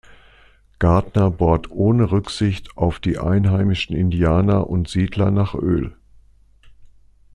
Gardner 0.79 1.29
bohrt 1.29 1.69
ohne 1.69 2.11
Rücksicht 2.11 2.75
auf 2.75 2.99
die 2.99 3.19
einheimischen 3.19 3.95
Indianer 3.95 4.67
und 4.67 4.87
Siedler 4.89 5.29
nach 5.29 5.53
Öl. 5.53 5.95